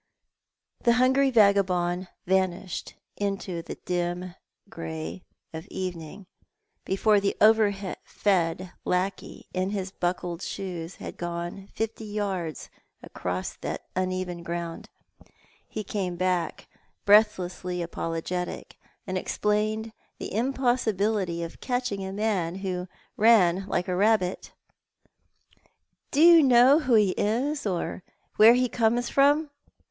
The 0.81 0.93
hungry 0.93 1.29
vagabond 1.29 2.07
vanisliod 2.27 2.93
into 3.17 3.61
the 3.61 3.75
dim 3.85 4.33
grey 4.67 5.21
of 5.53 5.67
evening 5.67 6.25
before 6.85 7.19
the 7.19 7.37
over 7.39 7.71
fed 8.03 8.71
lackey 8.83 9.45
in 9.53 9.69
his 9.69 9.91
buckled 9.91 10.41
shoes 10.41 10.95
had 10.95 11.17
gone 11.17 11.67
fifty 11.75 12.05
yar 12.05 12.47
Is 12.47 12.71
across 13.03 13.55
tliat 13.57 13.77
uneven 13.95 14.41
ground. 14.41 14.89
He 15.67 15.83
came 15.83 16.15
back, 16.15 16.67
bieathlossly 17.05 17.83
apologetic, 17.83 18.79
and 19.05 19.19
explained 19.19 19.93
the 20.17 20.33
impossibility 20.33 21.43
of 21.43 21.59
catching 21.61 22.03
a 22.03 22.11
man 22.11 22.55
who 22.65 22.87
ran 23.17 23.67
liko 23.67 23.89
a 23.89 23.95
rabbit." 23.95 24.51
Do 26.09 26.23
you 26.23 26.41
know 26.41 26.79
who 26.79 26.95
he 26.95 27.11
is, 27.11 27.67
or 27.67 28.01
where 28.37 28.55
he 28.55 28.67
comes 28.67 29.07
from?" 29.07 29.51